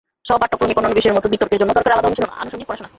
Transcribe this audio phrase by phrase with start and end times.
[0.27, 2.89] সহ-পাঠ্য-ক্রমিক অন্যান্য বিষয়ের মতো বিতর্কের জন্যেও দরকার আলাদা অনুশীলন, আনুষঙ্গিক পড়াশোনা।